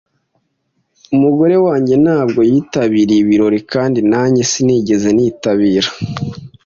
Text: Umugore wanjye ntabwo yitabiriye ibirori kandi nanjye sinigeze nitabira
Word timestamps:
Umugore 1.15 1.55
wanjye 1.65 1.93
ntabwo 2.03 2.39
yitabiriye 2.51 3.21
ibirori 3.23 3.59
kandi 3.73 3.99
nanjye 4.11 4.41
sinigeze 4.51 5.07
nitabira 5.15 5.89